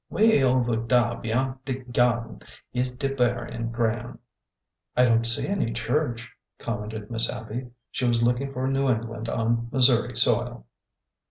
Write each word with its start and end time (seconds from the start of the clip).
Way 0.09 0.41
over 0.43 0.77
dar 0.77 1.17
beyant 1.21 1.63
de 1.63 1.83
gyarden 1.83 2.41
is 2.73 2.89
de 2.91 3.07
buryin' 3.13 3.71
groun'.'''' 3.71 4.17
I 4.97 5.05
don't 5.05 5.25
see 5.25 5.45
any 5.47 5.73
church," 5.73 6.35
commented 6.57 7.11
Miss 7.11 7.29
Abby. 7.29 7.67
She 7.91 8.05
was 8.07 8.23
looking 8.23 8.51
for 8.51 8.65
New 8.67 8.89
England 8.89 9.29
on 9.29 9.69
Missouri 9.71 10.15
soil. 10.17 10.65